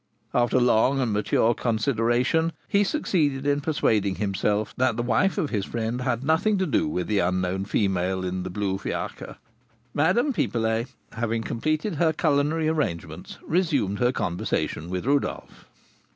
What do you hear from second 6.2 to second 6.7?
nothing to